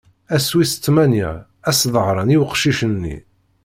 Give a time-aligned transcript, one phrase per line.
[0.35, 1.29] Ass wis tmanya,
[1.69, 3.15] ad s-sḍehren i uqcic-nni.